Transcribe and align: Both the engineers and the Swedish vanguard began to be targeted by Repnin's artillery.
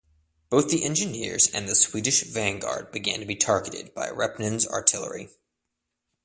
Both 0.49 0.69
the 0.69 0.83
engineers 0.83 1.47
and 1.53 1.69
the 1.69 1.75
Swedish 1.75 2.23
vanguard 2.23 2.91
began 2.91 3.19
to 3.19 3.25
be 3.27 3.35
targeted 3.35 3.93
by 3.93 4.09
Repnin's 4.09 4.65
artillery. 4.67 5.29